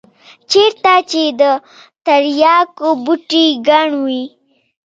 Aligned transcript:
چېرته 0.51 0.93
چې 1.09 1.23
د 1.39 1.41
ترياکو 2.05 2.89
بوټي 3.03 3.45
گڼ 3.67 3.87
وي. 4.05 4.23